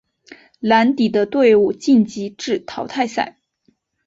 [0.61, 3.37] 蓝底的队伍晋级至淘汰赛。